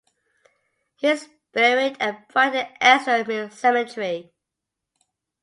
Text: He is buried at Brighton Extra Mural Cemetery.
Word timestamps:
He 0.95 1.09
is 1.09 1.29
buried 1.53 1.97
at 1.99 2.27
Brighton 2.29 2.65
Extra 2.81 3.23
Mural 3.23 3.51
Cemetery. 3.51 4.33